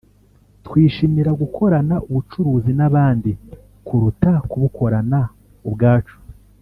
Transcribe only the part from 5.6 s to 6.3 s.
ubwacu